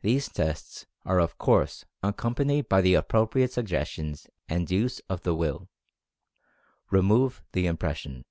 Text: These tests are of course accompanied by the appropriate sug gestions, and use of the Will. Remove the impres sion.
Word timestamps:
These 0.00 0.28
tests 0.28 0.86
are 1.04 1.20
of 1.20 1.38
course 1.38 1.84
accompanied 2.02 2.68
by 2.68 2.80
the 2.80 2.94
appropriate 2.94 3.52
sug 3.52 3.68
gestions, 3.68 4.26
and 4.48 4.68
use 4.68 5.00
of 5.08 5.20
the 5.22 5.36
Will. 5.36 5.68
Remove 6.90 7.44
the 7.52 7.66
impres 7.66 7.94
sion. 7.94 8.24